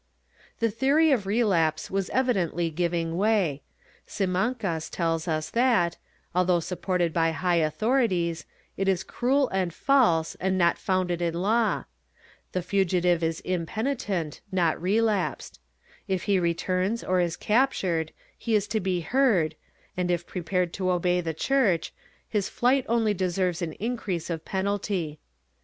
The 0.57 0.71
theory 0.71 1.11
of 1.11 1.27
relapse 1.27 1.91
was 1.91 2.09
evidently 2.09 2.71
giving 2.71 3.17
way. 3.17 3.61
Simancas 4.07 4.89
tells 4.89 5.27
us 5.27 5.51
that, 5.51 5.97
although 6.33 6.59
supported 6.59 7.13
by 7.13 7.29
high 7.29 7.57
authorities, 7.57 8.47
it 8.77 8.87
is 8.87 9.03
cruel 9.03 9.47
and 9.49 9.71
false 9.71 10.33
and 10.39 10.57
not 10.57 10.79
founded 10.79 11.21
in 11.21 11.35
law; 11.35 11.83
the 12.51 12.63
fugitive 12.63 13.21
is 13.21 13.41
impenitent, 13.41 14.41
not 14.51 14.81
relapsed; 14.81 15.59
if 16.07 16.23
he 16.23 16.39
returns 16.39 17.03
or 17.03 17.19
is 17.19 17.37
captured 17.37 18.11
he 18.35 18.55
is 18.55 18.67
to 18.69 18.79
be 18.79 19.01
heard, 19.01 19.53
and 19.95 20.09
if 20.09 20.25
pre 20.25 20.41
pared 20.41 20.73
to 20.73 20.89
obey 20.89 21.21
the 21.21 21.35
Church, 21.35 21.93
Ms 22.33 22.49
flight 22.49 22.87
only 22.89 23.13
deserves 23.13 23.61
an 23.61 23.73
increase 23.73 24.31
of 24.31 24.43
penalty. 24.45 25.19